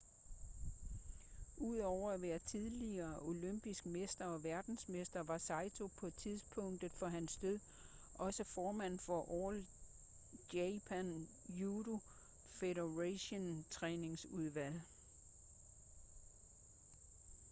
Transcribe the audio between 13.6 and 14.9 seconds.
træningsudvalg